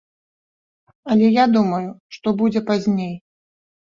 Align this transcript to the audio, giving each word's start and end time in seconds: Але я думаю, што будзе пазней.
Але 1.15 1.27
я 1.29 1.45
думаю, 1.57 1.89
што 2.17 2.33
будзе 2.39 2.61
пазней. 2.71 3.13